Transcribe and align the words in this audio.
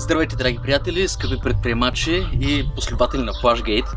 Здравейте, 0.00 0.36
драги 0.36 0.58
приятели, 0.62 1.08
скъпи 1.08 1.36
предприемачи 1.42 2.26
и 2.40 2.66
последователи 2.74 3.22
на 3.22 3.32
Flashgate. 3.32 3.88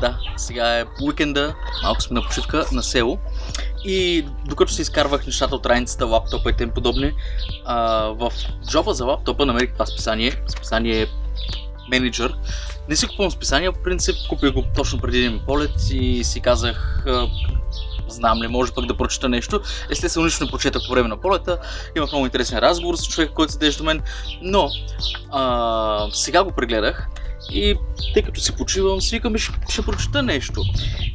Да, 0.00 0.18
сега 0.36 0.78
е 0.78 0.84
уикенда, 1.02 1.54
малко 1.82 2.02
сме 2.02 2.14
на 2.14 2.26
почивка 2.26 2.64
на 2.72 2.82
село. 2.82 3.18
И 3.84 4.26
докато 4.48 4.72
си 4.72 4.82
изкарвах 4.82 5.26
нещата 5.26 5.54
от 5.54 5.66
раницата, 5.66 6.06
лаптопа 6.06 6.50
и 6.50 6.56
тем 6.56 6.70
подобни, 6.70 7.12
а, 7.64 8.02
в 8.02 8.32
джоба 8.68 8.94
за 8.94 9.04
лаптопа 9.04 9.46
намерих 9.46 9.72
това 9.72 9.86
списание. 9.86 10.42
Списание 10.48 11.06
менеджер. 11.90 12.34
Не 12.88 12.96
си 12.96 13.06
купувам 13.06 13.30
списания, 13.30 13.72
по 13.72 13.82
принцип 13.82 14.16
купих 14.28 14.52
го 14.52 14.64
точно 14.76 15.00
преди 15.00 15.18
един 15.18 15.40
полет 15.46 15.90
и 15.90 16.24
си 16.24 16.40
казах 16.40 17.04
знам 18.08 18.42
ли, 18.42 18.48
може 18.48 18.72
пък 18.72 18.86
да 18.86 18.96
прочета 18.96 19.28
нещо. 19.28 19.60
Естествено, 19.90 20.28
не 20.40 20.50
прочетах 20.50 20.82
по 20.86 20.92
време 20.92 21.08
на 21.08 21.16
полета. 21.16 21.58
Имах 21.96 22.12
много 22.12 22.24
интересен 22.24 22.58
разговор 22.58 22.96
с 22.96 23.08
човека, 23.08 23.34
който 23.34 23.52
седеше 23.52 23.78
до 23.78 23.84
мен. 23.84 24.02
Но 24.42 24.70
а, 25.30 26.08
сега 26.12 26.44
го 26.44 26.52
прегледах 26.52 27.08
и 27.52 27.74
тъй 28.14 28.22
като 28.22 28.40
си 28.40 28.56
почивам, 28.56 29.00
свикам 29.00 29.36
и 29.36 29.38
ще, 29.38 29.52
ще 29.68 29.82
прочета 29.82 30.22
нещо. 30.22 30.62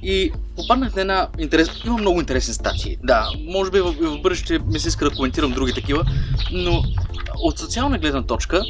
И 0.04 0.32
попаднах 0.56 0.96
на 0.96 1.02
една 1.02 1.28
интерес... 1.40 1.70
Има 1.86 1.98
много 1.98 2.20
интересни 2.20 2.54
статии. 2.54 2.98
Да, 3.04 3.30
може 3.40 3.72
би 3.72 3.80
в, 3.80 3.92
в 3.92 4.22
бъдеще 4.22 4.60
ми 4.60 4.80
се 4.80 4.88
иска 4.88 5.10
да 5.10 5.16
коментирам 5.16 5.52
други 5.52 5.74
такива, 5.74 6.06
но 6.52 6.84
от 7.38 7.60
социална 7.60 7.98
гледна 7.98 8.24
точка 8.24 8.64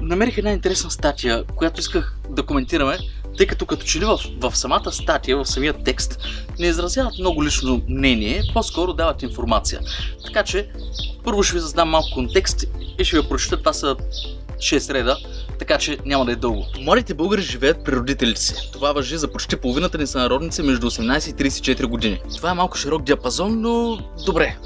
намерих 0.00 0.38
една 0.38 0.52
интересна 0.52 0.90
статия, 0.90 1.44
която 1.44 1.80
исках 1.80 2.16
да 2.30 2.42
коментираме, 2.42 2.98
тъй 3.36 3.46
като 3.46 3.66
като 3.66 3.86
че 3.86 4.00
ли 4.00 4.04
в, 4.04 4.20
в 4.40 4.56
самата 4.56 4.92
статия, 4.92 5.36
в 5.36 5.46
самия 5.46 5.72
текст, 5.72 6.18
не 6.58 6.66
изразяват 6.66 7.18
много 7.18 7.44
лично 7.44 7.82
мнение, 7.88 8.42
по-скоро 8.54 8.92
дават 8.92 9.22
информация. 9.22 9.80
Така 10.26 10.42
че, 10.42 10.68
първо 11.24 11.42
ще 11.42 11.54
ви 11.54 11.60
задам 11.60 11.88
малко 11.88 12.08
контекст 12.14 12.64
и 12.98 13.04
ще 13.04 13.20
ви 13.20 13.28
прочета, 13.28 13.56
това 13.56 13.72
са 13.72 13.96
6 14.56 14.94
реда, 14.94 15.18
така 15.58 15.78
че 15.78 15.98
няма 16.04 16.24
да 16.24 16.32
е 16.32 16.36
дълго. 16.36 16.66
Младите 16.80 17.14
българи 17.14 17.42
живеят 17.42 17.84
при 17.84 17.96
родителите 17.96 18.40
си. 18.40 18.70
Това 18.72 18.92
въжи 18.92 19.16
за 19.16 19.28
почти 19.28 19.56
половината 19.56 19.98
ни 19.98 20.06
сънародници 20.06 20.62
между 20.62 20.90
18 20.90 21.30
и 21.30 21.50
34 21.50 21.86
години. 21.86 22.20
Това 22.36 22.50
е 22.50 22.54
малко 22.54 22.76
широк 22.76 23.02
диапазон, 23.02 23.60
но 23.60 23.98
добре. 24.26 24.56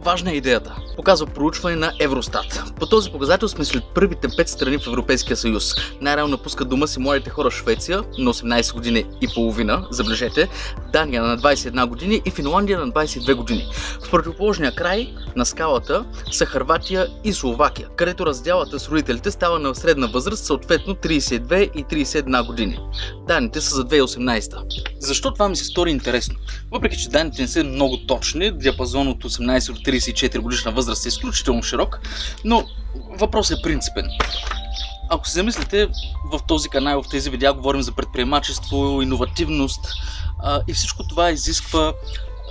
Важна 0.00 0.32
е 0.32 0.34
идеята. 0.34 0.76
Показва 0.96 1.26
проучване 1.26 1.76
на 1.76 1.92
Евростат. 2.00 2.62
По 2.80 2.86
този 2.86 3.10
показател 3.10 3.48
сме 3.48 3.64
след 3.64 3.82
първите 3.94 4.28
5 4.28 4.46
страни 4.46 4.78
в 4.78 4.86
Европейския 4.86 5.36
съюз. 5.36 5.74
Най-рано 6.00 6.28
напускат 6.28 6.68
дома 6.68 6.86
си 6.86 7.00
младите 7.00 7.30
хора 7.30 7.50
Швеция 7.50 8.02
на 8.18 8.34
18 8.34 8.74
години 8.74 9.04
и 9.20 9.28
половина, 9.34 9.86
забележете, 9.90 10.48
Дания 10.92 11.22
на 11.22 11.38
21 11.38 11.86
години 11.86 12.22
и 12.24 12.30
Финландия 12.30 12.78
на 12.78 12.92
22 12.92 13.34
години. 13.34 13.68
В 14.06 14.10
противоположния 14.10 14.74
край 14.74 15.14
на 15.36 15.46
скалата 15.46 16.04
са 16.32 16.46
Харватия 16.46 17.06
и 17.24 17.32
Словакия, 17.32 17.88
където 17.96 18.26
разделата 18.26 18.80
с 18.80 18.88
родителите 18.88 19.30
става 19.30 19.58
на 19.58 19.74
средна 19.74 20.06
възраст 20.06 20.23
възраст, 20.24 20.44
съответно 20.44 20.94
32 20.94 21.70
и 21.72 21.84
31 21.84 22.46
години. 22.46 22.78
Данните 23.26 23.60
са 23.60 23.74
за 23.74 23.84
2018. 23.84 24.54
Защо 25.00 25.32
това 25.32 25.48
ми 25.48 25.56
се 25.56 25.64
стори 25.64 25.90
интересно? 25.90 26.34
Въпреки, 26.72 26.96
че 26.96 27.08
данните 27.08 27.42
не 27.42 27.48
са 27.48 27.64
много 27.64 28.06
точни, 28.06 28.58
диапазон 28.58 29.08
от 29.08 29.24
18 29.24 29.72
до 29.72 29.80
34 29.80 30.38
годишна 30.38 30.72
възраст 30.72 31.04
е 31.04 31.08
изключително 31.08 31.62
широк, 31.62 32.00
но 32.44 32.64
въпросът 33.18 33.58
е 33.58 33.62
принципен. 33.62 34.08
Ако 35.10 35.28
се 35.28 35.34
замислите, 35.34 35.88
в 36.32 36.40
този 36.48 36.68
канал, 36.68 37.02
в 37.02 37.08
тези 37.08 37.30
видеа 37.30 37.52
говорим 37.52 37.82
за 37.82 37.92
предприемачество, 37.92 39.02
иновативност 39.02 39.80
и 40.68 40.72
всичко 40.72 41.02
това 41.08 41.30
изисква 41.30 41.92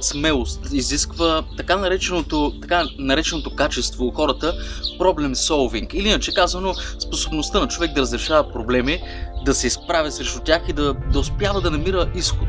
смелост, 0.04 0.60
изисква 0.74 1.44
така 1.58 1.78
нареченото, 1.78 2.54
така 2.62 2.84
нареченото 3.00 3.56
качество 3.56 4.06
у 4.06 4.12
хората 4.12 4.54
проблем 4.98 5.36
solving. 5.36 5.94
Или 5.94 6.08
иначе 6.08 6.34
казано, 6.34 6.74
способността 7.00 7.60
на 7.60 7.68
човек 7.68 7.94
да 7.94 8.02
разрешава 8.02 8.52
проблеми, 8.52 9.02
да 9.46 9.54
се 9.54 9.68
изправя 9.68 10.12
срещу 10.12 10.40
тях 10.40 10.62
и 10.70 10.74
да, 10.74 10.94
да 10.94 11.20
успява 11.20 11.62
да 11.62 11.72
намира 11.72 12.12
изход. 12.16 12.48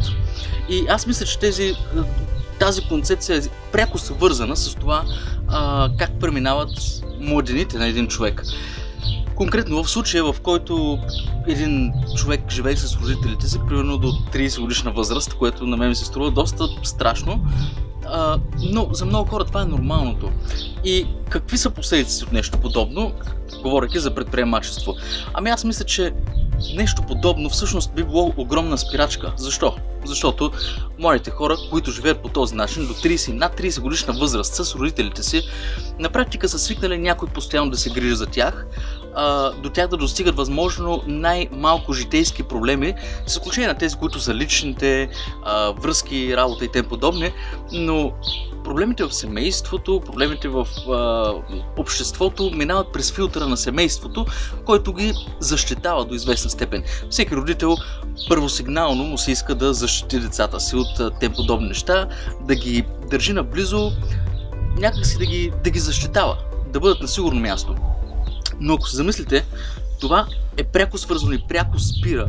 И 0.68 0.86
аз 0.88 1.06
мисля, 1.06 1.26
че 1.26 1.38
тези, 1.38 1.74
тази 2.60 2.82
концепция 2.88 3.38
е 3.38 3.42
пряко 3.72 3.98
съвързана 3.98 4.56
с 4.56 4.74
това 4.74 5.04
а, 5.48 5.90
как 5.98 6.10
преминават 6.20 6.70
младените 7.20 7.78
на 7.78 7.86
един 7.86 8.08
човек. 8.08 8.42
Конкретно 9.34 9.84
в 9.84 9.90
случая, 9.90 10.24
в 10.24 10.40
който 10.42 10.98
един 11.46 11.92
човек 12.16 12.50
живее 12.50 12.76
с 12.76 12.96
родителите 12.96 13.46
си, 13.46 13.58
примерно 13.68 13.98
до 13.98 14.08
30 14.08 14.60
годишна 14.60 14.92
възраст, 14.92 15.34
което 15.34 15.66
на 15.66 15.76
мен 15.76 15.88
ми 15.88 15.94
се 15.94 16.04
струва 16.04 16.30
доста 16.30 16.64
страшно, 16.82 17.46
а, 18.06 18.38
но 18.62 18.88
за 18.92 19.04
много 19.04 19.30
хора 19.30 19.44
това 19.44 19.62
е 19.62 19.64
нормалното. 19.64 20.30
И 20.84 21.06
какви 21.28 21.58
са 21.58 21.70
последиците 21.70 22.24
от 22.24 22.32
нещо 22.32 22.58
подобно, 22.58 23.12
говоряки 23.62 23.98
за 23.98 24.14
предприемачество? 24.14 24.94
Ами 25.34 25.50
аз 25.50 25.64
мисля, 25.64 25.84
че 25.84 26.12
нещо 26.76 27.02
подобно 27.02 27.50
всъщност 27.50 27.94
би 27.94 28.04
било 28.04 28.32
огромна 28.36 28.78
спирачка. 28.78 29.32
Защо? 29.36 29.74
Защото 30.04 30.50
младите 30.98 31.30
хора, 31.30 31.56
които 31.70 31.90
живеят 31.90 32.22
по 32.22 32.28
този 32.28 32.54
начин 32.54 32.86
до 32.86 32.94
30 32.94 33.32
над 33.32 33.60
30 33.60 33.80
годишна 33.80 34.12
възраст 34.12 34.54
с 34.54 34.74
родителите 34.74 35.22
си, 35.22 35.42
на 35.98 36.10
практика 36.10 36.48
са 36.48 36.58
свикнали 36.58 36.98
някой 36.98 37.28
постоянно 37.28 37.70
да 37.70 37.76
се 37.76 37.90
грижи 37.90 38.14
за 38.14 38.26
тях, 38.26 38.66
а, 39.14 39.52
до 39.52 39.70
тях 39.70 39.88
да 39.88 39.96
достигат 39.96 40.36
възможно 40.36 41.02
най-малко 41.06 41.92
житейски 41.92 42.42
проблеми, 42.42 42.94
с 43.26 43.32
изключение 43.32 43.68
на 43.68 43.74
тези, 43.74 43.96
които 43.96 44.20
са 44.20 44.34
личните, 44.34 45.08
а, 45.44 45.70
връзки, 45.70 46.36
работа 46.36 46.64
и 46.64 46.68
тем 46.68 46.84
подобни, 46.84 47.32
но 47.72 48.12
проблемите 48.64 49.04
в 49.04 49.12
семейството, 49.12 50.02
проблемите 50.06 50.48
в 50.48 50.68
а, 50.90 51.32
обществото 51.76 52.50
минават 52.54 52.92
през 52.92 53.12
филтъра 53.12 53.46
на 53.46 53.56
семейството, 53.56 54.26
който 54.64 54.92
ги 54.92 55.12
защитава 55.40 56.04
до 56.04 56.14
известна 56.14 56.50
степен. 56.50 56.84
Всеки 57.10 57.36
родител 57.36 57.76
първосигнално 58.28 59.04
му 59.04 59.18
се 59.18 59.32
иска 59.32 59.54
да 59.54 59.74
защити 59.74 60.20
децата 60.20 60.60
си 60.60 60.76
от 60.76 61.18
тем 61.20 61.32
подобни 61.32 61.68
неща, 61.68 62.08
да 62.40 62.54
ги 62.54 62.84
държи 63.10 63.32
наблизо, 63.32 63.92
някакси 64.78 65.18
да 65.18 65.26
ги, 65.26 65.52
да 65.64 65.70
ги 65.70 65.78
защитава, 65.78 66.38
да 66.72 66.80
бъдат 66.80 67.00
на 67.00 67.08
сигурно 67.08 67.40
място. 67.40 67.74
Но 68.60 68.74
ако 68.74 68.88
се 68.88 68.96
замислите, 68.96 69.44
това 70.00 70.26
е 70.56 70.64
пряко 70.64 70.98
свързано 70.98 71.32
и 71.32 71.42
пряко 71.48 71.78
спира 71.78 72.28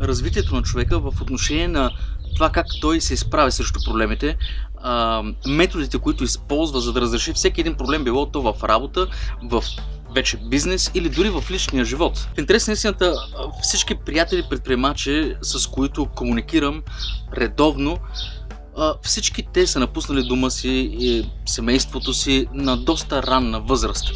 развитието 0.00 0.54
на 0.54 0.62
човека 0.62 0.98
в 1.00 1.20
отношение 1.20 1.68
на 1.68 1.90
това 2.36 2.50
как 2.50 2.66
той 2.80 3.00
се 3.00 3.14
изправя 3.14 3.52
срещу 3.52 3.80
проблемите, 3.84 4.36
а, 4.82 5.22
методите, 5.46 5.98
които 5.98 6.24
използва 6.24 6.80
за 6.80 6.92
да 6.92 7.00
разреши 7.00 7.32
всеки 7.32 7.60
един 7.60 7.74
проблем, 7.74 8.04
било 8.04 8.26
то 8.26 8.42
в 8.42 8.64
работа, 8.64 9.06
в 9.42 9.64
вече 10.14 10.36
бизнес 10.36 10.90
или 10.94 11.08
дори 11.08 11.30
в 11.30 11.44
личния 11.50 11.84
живот. 11.84 12.18
В 12.36 12.38
интерес 12.38 12.66
на 12.66 12.72
истината, 12.72 13.14
всички 13.62 13.94
приятели 13.94 14.44
предприемачи, 14.50 15.34
с 15.42 15.66
които 15.66 16.06
комуникирам 16.06 16.82
редовно, 17.36 17.98
всички 19.02 19.46
те 19.52 19.66
са 19.66 19.80
напуснали 19.80 20.22
дома 20.22 20.50
си 20.50 20.90
и 20.98 21.30
семейството 21.46 22.14
си 22.14 22.46
на 22.52 22.76
доста 22.76 23.22
ранна 23.22 23.60
възраст. 23.60 24.12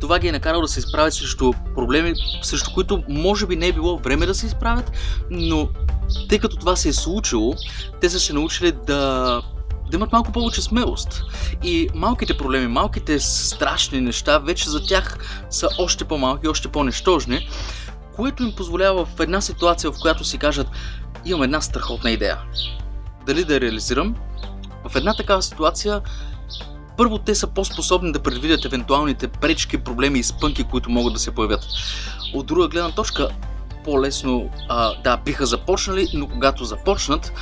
Това 0.00 0.18
ги 0.18 0.28
е 0.28 0.32
накарало 0.32 0.62
да 0.62 0.68
се 0.68 0.78
изправят 0.78 1.14
срещу 1.14 1.52
проблеми, 1.74 2.14
срещу 2.42 2.74
които 2.74 3.02
може 3.08 3.46
би 3.46 3.56
не 3.56 3.66
е 3.66 3.72
било 3.72 3.98
време 3.98 4.26
да 4.26 4.34
се 4.34 4.46
изправят, 4.46 4.92
но 5.30 5.68
тъй 6.28 6.38
като 6.38 6.56
това 6.56 6.76
се 6.76 6.88
е 6.88 6.92
случило, 6.92 7.54
те 8.00 8.10
са 8.10 8.20
се 8.20 8.32
научили 8.32 8.72
да 8.86 9.42
да 9.90 9.96
имат 9.96 10.12
малко 10.12 10.32
повече 10.32 10.62
смелост. 10.62 11.22
И 11.62 11.88
малките 11.94 12.36
проблеми, 12.36 12.66
малките 12.66 13.20
страшни 13.20 14.00
неща, 14.00 14.38
вече 14.38 14.70
за 14.70 14.86
тях 14.86 15.18
са 15.50 15.68
още 15.78 16.04
по-малки, 16.04 16.48
още 16.48 16.68
по-нещожни, 16.68 17.48
което 18.16 18.42
им 18.42 18.52
позволява 18.56 19.04
в 19.04 19.20
една 19.20 19.40
ситуация, 19.40 19.92
в 19.92 19.98
която 20.00 20.24
си 20.24 20.38
кажат, 20.38 20.66
имам 21.24 21.42
една 21.42 21.60
страхотна 21.60 22.10
идея. 22.10 22.38
Дали 23.26 23.44
да 23.44 23.60
реализирам? 23.60 24.14
В 24.88 24.96
една 24.96 25.14
такава 25.14 25.42
ситуация 25.42 26.00
първо 26.96 27.18
те 27.18 27.34
са 27.34 27.46
по-способни 27.46 28.12
да 28.12 28.22
предвидят 28.22 28.64
евентуалните 28.64 29.28
пречки, 29.28 29.78
проблеми 29.78 30.18
и 30.18 30.22
спънки, 30.22 30.64
които 30.64 30.90
могат 30.90 31.12
да 31.12 31.18
се 31.20 31.30
появят. 31.30 31.66
От 32.34 32.46
друга 32.46 32.68
гледна 32.68 32.90
точка, 32.90 33.28
по-лесно, 33.84 34.50
а, 34.68 35.02
да, 35.02 35.16
биха 35.16 35.46
започнали, 35.46 36.08
но 36.14 36.28
когато 36.28 36.64
започнат, 36.64 37.32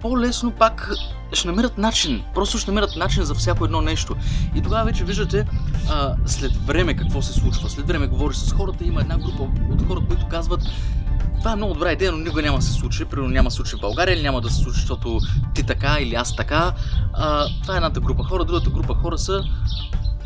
по-лесно 0.00 0.50
пак 0.50 0.92
ще 1.32 1.48
намерят 1.48 1.78
начин. 1.78 2.24
Просто 2.34 2.58
ще 2.58 2.70
намерят 2.70 2.96
начин 2.96 3.24
за 3.24 3.34
всяко 3.34 3.64
едно 3.64 3.80
нещо. 3.80 4.16
И 4.54 4.62
тогава 4.62 4.84
вече 4.84 5.04
виждате 5.04 5.46
а, 5.90 6.14
след 6.26 6.66
време 6.66 6.96
какво 6.96 7.22
се 7.22 7.32
случва. 7.32 7.70
След 7.70 7.86
време 7.86 8.06
говориш 8.06 8.36
с 8.36 8.52
хората, 8.52 8.84
има 8.84 9.00
една 9.00 9.18
група 9.18 9.42
от 9.70 9.86
хора, 9.88 10.00
които 10.08 10.28
казват 10.28 10.60
това 11.42 11.52
е 11.52 11.56
много 11.56 11.74
добра 11.74 11.92
идея, 11.92 12.12
но 12.12 12.18
никога 12.18 12.42
няма 12.42 12.58
да 12.58 12.64
се 12.64 12.72
случи. 12.72 13.04
Примерно 13.04 13.30
няма 13.30 13.46
да 13.46 13.50
се 13.50 13.56
случи 13.56 13.76
в 13.76 13.80
България 13.80 14.14
или 14.14 14.22
няма 14.22 14.40
да 14.40 14.50
се 14.50 14.62
случи, 14.62 14.80
защото 14.80 15.20
ти 15.54 15.62
така 15.62 15.96
или 16.00 16.14
аз 16.14 16.36
така. 16.36 16.72
А, 17.12 17.48
това 17.62 17.74
е 17.74 17.76
едната 17.76 18.00
група 18.00 18.24
хора. 18.24 18.44
Другата 18.44 18.70
група 18.70 18.94
хора 18.94 19.18
са 19.18 19.44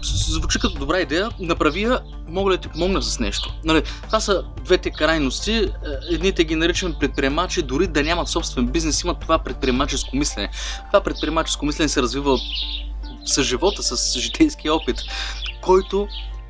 звучи 0.03 0.59
като 0.59 0.79
добра 0.79 1.01
идея, 1.01 1.31
направи 1.41 1.83
я, 1.83 2.01
мога 2.29 2.53
да 2.53 2.59
ти 2.59 2.69
помогна 2.69 3.03
с 3.03 3.21
нещо. 3.21 3.55
Нали, 3.65 3.83
това 4.07 4.21
са 4.21 4.45
двете 4.65 4.91
крайности. 4.91 5.53
Е, 5.53 5.71
едните 6.11 6.45
ги 6.45 6.57
наричаме 6.57 6.95
предприемачи, 7.01 7.63
дори 7.63 7.87
да 7.87 8.03
нямат 8.03 8.29
собствен 8.29 8.67
бизнес, 8.67 9.03
имат 9.03 9.21
това 9.21 9.39
предприемаческо 9.39 10.17
мислене. 10.17 10.49
Това 10.93 11.01
предприемаческо 11.01 11.67
мислене 11.67 11.89
се 11.89 12.03
развива 12.03 12.39
с 13.25 13.43
живота, 13.43 13.83
с 13.83 14.19
житейския 14.19 14.75
опит, 14.75 14.97
който 15.63 16.09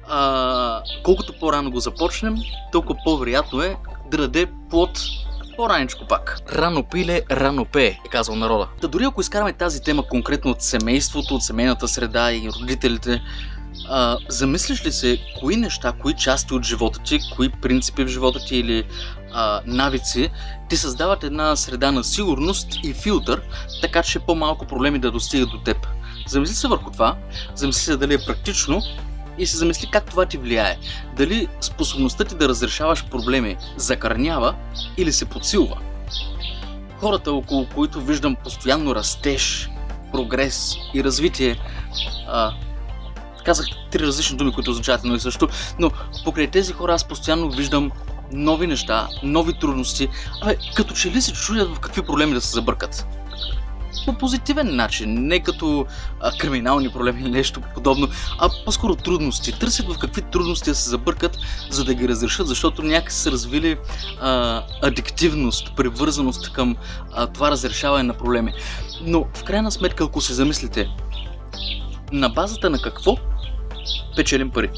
а, 0.08 0.82
колкото 1.03 1.38
по-рано 1.41 1.70
го 1.70 1.81
започнем, 1.81 2.37
толкова 2.73 2.99
по-вероятно 3.05 3.62
е 3.62 3.76
да 4.11 4.17
даде 4.17 4.47
плод 4.70 5.00
по-раничко 5.56 6.06
пак. 6.06 6.38
Рано 6.53 6.85
пиле, 6.85 7.23
рано 7.31 7.64
пее, 7.64 7.87
е 7.87 8.08
казал 8.11 8.37
народа. 8.37 8.69
Та 8.81 8.88
дори 8.88 9.05
ако 9.05 9.20
изкараме 9.20 9.53
тази 9.53 9.82
тема 9.82 10.03
конкретно 10.03 10.50
от 10.50 10.62
семейството, 10.62 11.35
от 11.35 11.43
семейната 11.43 11.88
среда 11.88 12.32
и 12.32 12.50
родителите, 12.61 13.23
а, 13.88 14.19
замислиш 14.29 14.87
ли 14.87 14.93
се 14.93 15.19
кои 15.41 15.56
неща, 15.56 15.93
кои 15.93 16.14
части 16.14 16.55
от 16.55 16.64
живота 16.64 16.99
ти, 17.05 17.20
кои 17.37 17.49
принципи 17.49 18.05
в 18.05 18.08
живота 18.08 18.38
ти 18.47 18.56
или 18.56 18.85
а, 19.32 19.61
навици 19.67 20.31
ти 20.69 20.76
създават 20.76 21.25
една 21.25 21.56
среда 21.56 21.93
на 21.93 22.05
сигурност 22.05 22.69
и 22.85 22.93
филтър, 22.93 23.43
така 23.82 24.03
че 24.03 24.19
по-малко 24.19 24.67
проблеми 24.67 24.99
да 24.99 25.11
достигат 25.11 25.50
до 25.50 25.58
теб. 25.58 25.76
Замисли 26.29 26.55
се 26.55 26.69
върху 26.69 26.91
това, 26.91 27.17
замисли 27.55 27.82
се 27.82 27.97
дали 27.97 28.14
е 28.14 28.25
практично 28.26 28.82
и 29.38 29.46
се 29.46 29.56
замисли 29.56 29.88
как 29.92 30.04
това 30.04 30.26
ти 30.26 30.38
влияе. 30.38 30.76
Дали 31.16 31.48
способността 31.60 32.24
ти 32.24 32.34
да 32.34 32.48
разрешаваш 32.48 33.04
проблеми 33.04 33.56
закърнява 33.76 34.54
или 34.96 35.12
се 35.12 35.24
подсилва. 35.24 35.76
Хората, 37.00 37.32
около 37.32 37.66
които 37.74 38.00
виждам 38.00 38.36
постоянно 38.44 38.94
растеж, 38.94 39.70
прогрес 40.12 40.74
и 40.94 41.04
развитие, 41.04 41.56
а, 42.28 42.52
казах 43.44 43.66
три 43.90 44.06
различни 44.06 44.36
думи, 44.36 44.52
които 44.52 44.70
означават 44.70 45.00
едно 45.00 45.14
и 45.14 45.20
също, 45.20 45.48
но 45.78 45.90
покрай 46.24 46.46
тези 46.46 46.72
хора 46.72 46.94
аз 46.94 47.04
постоянно 47.04 47.50
виждам 47.50 47.90
нови 48.32 48.66
неща, 48.66 49.08
нови 49.22 49.58
трудности, 49.58 50.08
абе, 50.42 50.56
като 50.74 50.94
че 50.94 51.10
ли 51.10 51.22
се 51.22 51.32
чудят 51.32 51.76
в 51.76 51.80
какви 51.80 52.02
проблеми 52.02 52.34
да 52.34 52.40
се 52.40 52.52
забъркат 52.52 53.06
по 54.04 54.12
позитивен 54.12 54.76
начин, 54.76 55.26
не 55.26 55.40
като 55.40 55.87
а, 56.20 56.32
криминални 56.38 56.88
проблеми 56.88 57.22
или 57.22 57.31
нещо 57.31 57.60
подобно, 57.75 58.08
а 58.38 58.50
по-скоро 58.64 58.96
трудности. 58.96 59.58
Търсят 59.58 59.93
в 59.93 59.98
какви 59.98 60.22
трудности 60.22 60.70
да 60.70 60.76
се 60.76 60.90
забъркат, 60.90 61.38
за 61.70 61.84
да 61.84 61.94
ги 61.94 62.08
разрешат, 62.08 62.48
защото 62.48 62.82
някак 62.82 63.12
са 63.12 63.31
развили 63.31 63.76
а, 64.20 64.62
адиктивност, 64.82 65.76
привързаност 65.76 66.52
към 66.52 66.76
а, 67.12 67.26
това 67.26 67.50
разрешаване 67.50 68.02
на 68.02 68.14
проблеми. 68.14 68.54
Но 69.02 69.26
в 69.34 69.44
крайна 69.44 69.70
сметка, 69.70 70.04
ако 70.04 70.20
се 70.20 70.34
замислите, 70.34 70.88
на 72.12 72.28
базата 72.28 72.70
на 72.70 72.78
какво 72.82 73.16
печелим 74.16 74.50
пари? 74.50 74.70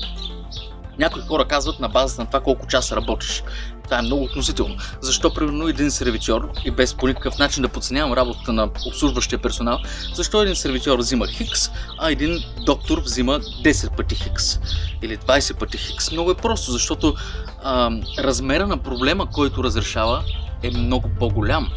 Някои 0.99 1.23
хора 1.23 1.45
казват 1.45 1.81
на 1.81 1.89
базата 1.89 2.23
на 2.23 2.27
това 2.27 2.41
колко 2.41 2.67
часа 2.67 2.97
работиш. 2.97 3.43
Това 3.85 3.99
е 3.99 4.03
много 4.03 4.25
относително. 4.25 4.77
Защо, 5.01 5.35
примерно, 5.35 5.69
един 5.69 5.91
сервитьор, 5.91 6.49
и 6.65 6.71
без 6.71 6.95
по 6.95 7.07
никакъв 7.07 7.39
начин 7.39 7.63
да 7.63 7.69
подценявам 7.69 8.13
работата 8.13 8.53
на 8.53 8.71
обслужващия 8.87 9.39
персонал, 9.39 9.79
защо 10.15 10.43
един 10.43 10.57
сервитьор 10.57 10.99
взима 10.99 11.27
хикс, 11.27 11.71
а 11.99 12.11
един 12.11 12.45
доктор 12.67 13.01
взима 13.01 13.41
10 13.41 13.97
пъти 13.97 14.15
хикс 14.15 14.59
или 15.03 15.19
20 15.19 15.59
пъти 15.59 15.79
хикс? 15.79 16.13
Много 16.13 16.31
е 16.31 16.35
просто, 16.35 16.73
защото 16.73 17.15
а, 17.63 17.91
размера 18.19 18.67
на 18.67 18.77
проблема, 18.77 19.27
който 19.31 19.65
разрешава, 19.65 20.25
е 20.63 20.71
много 20.71 21.11
по-голям. 21.19 21.71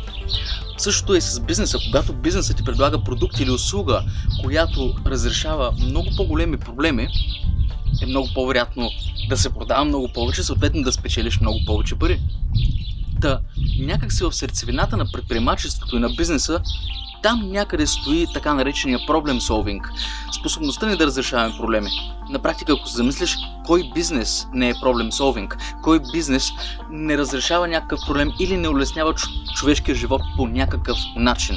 Същото 0.78 1.14
е 1.14 1.22
с 1.22 1.40
бизнеса. 1.40 1.78
Когато 1.88 2.14
бизнесът 2.14 2.58
ти 2.58 2.64
предлага 2.64 3.04
продукт 3.04 3.40
или 3.40 3.52
услуга, 3.52 4.04
която 4.44 4.96
разрешава 5.06 5.72
много 5.80 6.08
по-големи 6.18 6.58
проблеми, 6.58 7.08
е 8.02 8.06
много 8.06 8.30
по-вероятно 8.36 8.90
да 9.30 9.38
се 9.38 9.54
продава 9.54 9.86
много 9.86 10.10
повече, 10.14 10.44
съответно 10.44 10.82
да 10.82 10.92
спечелиш 10.92 11.40
много 11.40 11.60
повече 11.66 11.96
пари. 11.96 12.22
Та, 13.22 13.40
някак 13.80 14.12
си 14.12 14.24
в 14.24 14.34
сърцевината 14.34 14.98
на 14.98 15.06
предприемачеството 15.12 15.96
и 15.96 16.00
на 16.00 16.10
бизнеса, 16.10 16.62
там 17.24 17.52
някъде 17.52 17.88
стои 17.88 18.28
така 18.34 18.54
наречения 18.54 19.00
проблем 19.08 19.42
солвинг. 19.42 19.92
Способността 20.40 20.88
ни 20.88 20.98
да 20.98 21.06
разрешаваме 21.06 21.58
проблеми. 21.58 21.90
На 22.30 22.40
практика, 22.40 22.74
ако 22.74 22.88
се 22.88 22.96
замислиш, 22.96 23.38
кой 23.66 23.92
бизнес 23.96 24.48
не 24.54 24.70
е 24.70 24.74
проблем 24.82 25.12
солвинг, 25.12 25.58
кой 25.84 26.00
бизнес 26.12 26.50
не 26.90 27.18
разрешава 27.18 27.68
някакъв 27.68 28.00
проблем 28.08 28.32
или 28.40 28.58
не 28.58 28.70
улеснява 28.70 29.14
човешкия 29.56 29.96
живот 29.96 30.22
по 30.38 30.48
някакъв 30.48 30.98
начин. 31.16 31.56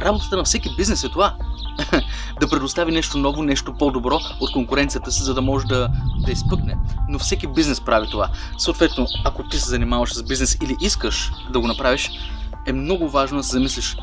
Работата 0.00 0.36
на 0.36 0.44
всеки 0.44 0.70
бизнес 0.76 1.04
е 1.04 1.08
това 1.08 1.34
да 2.40 2.48
предостави 2.50 2.92
нещо 2.92 3.18
ново, 3.18 3.42
нещо 3.42 3.74
по-добро 3.78 4.18
от 4.40 4.52
конкуренцията 4.52 5.12
си, 5.12 5.22
за 5.22 5.34
да 5.34 5.42
може 5.42 5.66
да, 5.66 5.88
да 6.26 6.32
изпъкне. 6.32 6.76
Но 7.08 7.18
всеки 7.18 7.46
бизнес 7.46 7.80
прави 7.80 8.10
това. 8.10 8.28
Съответно, 8.58 9.06
ако 9.24 9.42
ти 9.42 9.58
се 9.58 9.68
занимаваш 9.68 10.14
с 10.14 10.22
бизнес 10.22 10.58
или 10.62 10.76
искаш 10.80 11.32
да 11.52 11.60
го 11.60 11.66
направиш, 11.66 12.10
е 12.66 12.72
много 12.72 13.08
важно 13.08 13.38
да 13.38 13.44
се 13.44 13.52
замислиш 13.52 13.96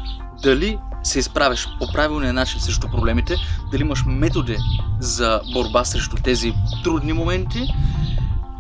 дали 0.44 0.78
се 1.04 1.20
изправиш 1.20 1.68
по 1.80 1.88
правилния 1.88 2.34
начин 2.34 2.60
срещу 2.60 2.88
проблемите, 2.88 3.36
дали 3.72 3.82
имаш 3.82 4.04
методи 4.08 4.58
за 5.00 5.42
борба 5.54 5.86
срещу 5.86 6.16
тези 6.16 6.54
трудни 6.84 7.14
моменти 7.14 7.68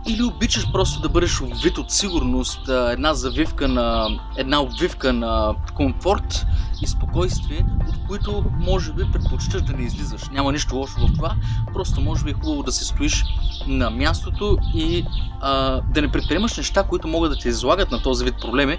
или 0.08 0.24
обичаш 0.24 0.72
просто 0.72 1.02
да 1.02 1.10
бъдеш 1.10 1.40
вид 1.64 1.78
от 1.78 1.92
сигурност, 1.92 2.70
една 2.70 3.14
завивка 3.14 3.68
на, 3.68 4.08
една 4.38 4.62
обвивка 4.62 5.14
на 5.14 5.56
комфорт 5.74 6.46
и 6.82 6.88
спокойствие, 6.88 7.66
които 8.14 8.46
може 8.60 8.94
би 8.94 9.12
предпочиташ 9.12 9.62
да 9.62 9.74
не 9.74 9.84
излизаш. 9.84 10.30
Няма 10.30 10.52
нищо 10.52 10.76
лошо 10.76 11.08
в 11.08 11.14
това, 11.14 11.36
просто 11.74 12.02
може 12.02 12.24
би 12.24 12.30
е 12.30 12.34
хубаво 12.34 12.64
да 12.64 12.72
се 12.72 12.86
стоиш 12.86 13.24
на 13.68 13.90
мястото 13.90 14.58
и 14.74 15.06
а, 15.42 15.82
да 15.82 16.02
не 16.02 16.12
предприемаш 16.12 16.58
неща, 16.58 16.84
които 16.84 17.08
могат 17.08 17.32
да 17.32 17.38
те 17.38 17.50
излагат 17.50 17.92
на 17.92 18.02
този 18.02 18.26
вид 18.26 18.36
проблеми, 18.42 18.78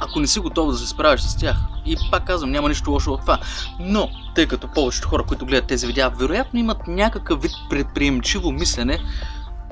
ако 0.00 0.20
не 0.20 0.26
си 0.26 0.40
готов 0.40 0.70
да 0.70 0.78
се 0.78 0.86
справиш 0.86 1.20
с 1.20 1.36
тях. 1.36 1.56
И 1.86 1.96
пак 2.10 2.26
казвам, 2.26 2.50
няма 2.50 2.68
нищо 2.68 2.90
лошо 2.90 3.12
от 3.12 3.20
това. 3.20 3.38
Но, 3.80 4.08
тъй 4.34 4.46
като 4.46 4.68
повечето 4.68 5.08
хора, 5.08 5.22
които 5.22 5.46
гледат 5.46 5.66
тези 5.66 5.86
видеа, 5.86 6.10
вероятно 6.10 6.60
имат 6.60 6.86
някакъв 6.86 7.42
вид 7.42 7.52
предприемчиво 7.70 8.52
мислене, 8.52 8.98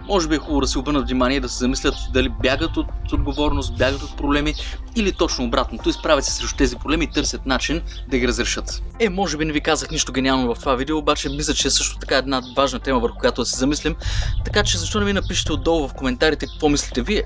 може 0.09 0.29
би 0.29 0.35
е 0.35 0.39
хубаво 0.39 0.61
да 0.61 0.67
се 0.67 0.79
обърнат 0.79 1.09
внимание 1.09 1.41
да 1.41 1.49
се 1.49 1.59
замислят 1.59 1.95
дали 2.13 2.29
бягат 2.29 2.77
от 2.77 2.87
отговорност, 3.13 3.79
бягат 3.79 4.03
от 4.03 4.17
проблеми 4.17 4.55
или 4.97 5.13
точно 5.13 5.45
обратното, 5.45 5.89
изправят 5.89 6.25
се 6.25 6.33
срещу 6.33 6.57
тези 6.57 6.77
проблеми 6.77 7.05
и 7.05 7.11
търсят 7.11 7.47
начин 7.47 7.83
да 8.09 8.19
ги 8.19 8.29
разрешат. 8.29 8.83
Е, 8.99 9.09
може 9.09 9.37
би 9.37 9.45
не 9.45 9.53
ви 9.53 9.61
казах 9.61 9.91
нищо 9.91 10.13
гениално 10.13 10.55
в 10.55 10.59
това 10.59 10.75
видео, 10.75 10.99
обаче 10.99 11.29
мисля, 11.29 11.55
че 11.55 11.69
е 11.69 11.71
също 11.71 11.99
така 11.99 12.17
една 12.17 12.43
важна 12.57 12.81
тема, 12.81 13.01
върху 13.01 13.19
която 13.19 13.43
да 13.43 13.47
се 13.47 13.59
замислим. 13.59 13.97
Така 14.45 14.63
че 14.63 14.79
защо 14.79 14.99
не 14.99 15.05
ми 15.05 15.13
напишете 15.13 15.53
отдолу 15.53 15.89
в 15.89 15.95
коментарите 15.95 16.47
какво 16.47 16.69
мислите 16.69 17.03
вие? 17.03 17.23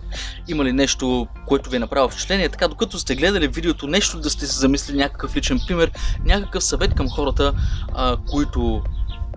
Има 0.48 0.64
ли 0.64 0.72
нещо, 0.72 1.26
което 1.46 1.70
ви 1.70 1.76
е 1.76 1.80
направило 1.80 2.08
впечатление? 2.08 2.48
Така, 2.48 2.68
докато 2.68 2.98
сте 2.98 3.16
гледали 3.16 3.48
видеото, 3.48 3.86
нещо 3.86 4.20
да 4.20 4.30
сте 4.30 4.46
се 4.46 4.58
замислили, 4.58 4.96
някакъв 4.96 5.36
личен 5.36 5.60
пример, 5.66 5.90
някакъв 6.24 6.64
съвет 6.64 6.94
към 6.94 7.08
хората, 7.08 7.52
а, 7.94 8.16
които 8.30 8.82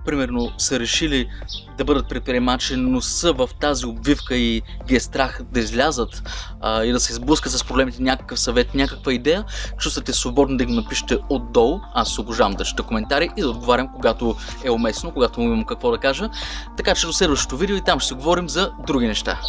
примерно 0.05 0.51
са 0.57 0.79
решили 0.79 1.29
да 1.77 1.85
бъдат 1.85 2.09
предприемачи, 2.09 2.75
но 2.75 3.01
са 3.01 3.33
в 3.33 3.49
тази 3.59 3.85
обвивка 3.85 4.35
и 4.35 4.61
ги 4.87 4.95
е 4.95 4.99
страх 4.99 5.41
да 5.51 5.59
излязат 5.59 6.23
а, 6.61 6.83
и 6.83 6.91
да 6.91 6.99
се 6.99 7.13
сблъскат 7.13 7.51
с 7.51 7.63
проблемите, 7.63 8.01
някакъв 8.01 8.39
съвет, 8.39 8.75
някаква 8.75 9.13
идея, 9.13 9.45
чувствате 9.77 10.13
свободно 10.13 10.57
да 10.57 10.65
го 10.65 10.71
напишете 10.71 11.17
отдолу. 11.29 11.79
Аз 11.93 12.19
обожавам 12.19 12.53
да 12.53 12.63
чета 12.63 12.83
коментари 12.83 13.29
и 13.37 13.41
да 13.41 13.49
отговарям, 13.49 13.87
когато 13.95 14.35
е 14.63 14.69
уместно, 14.69 15.11
когато 15.11 15.41
имам 15.41 15.65
какво 15.65 15.91
да 15.91 15.97
кажа. 15.97 16.29
Така 16.77 16.95
че 16.95 17.05
до 17.05 17.13
следващото 17.13 17.57
видео 17.57 17.75
и 17.75 17.81
там 17.81 17.99
ще 17.99 18.07
си 18.07 18.13
говорим 18.13 18.49
за 18.49 18.71
други 18.87 19.07
неща. 19.07 19.41